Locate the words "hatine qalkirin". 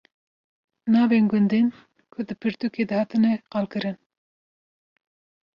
3.01-3.97